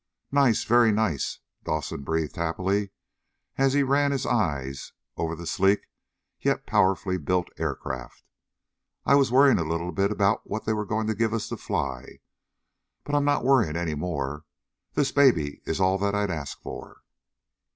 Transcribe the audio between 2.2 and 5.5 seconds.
happily, as he ran his eyes over the